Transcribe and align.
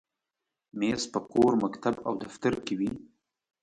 مېز 0.79 1.01
په 1.13 1.19
کور، 1.31 1.51
مکتب، 1.63 1.95
او 2.07 2.13
دفتر 2.23 2.53
کې 2.65 2.73
وي. 2.79 2.91